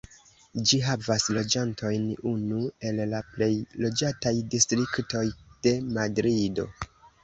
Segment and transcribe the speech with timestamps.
[0.69, 3.53] Ĝi havas loĝantojn, unu el la plej
[3.87, 5.27] loĝataj distriktoj
[5.65, 6.73] de Madrido.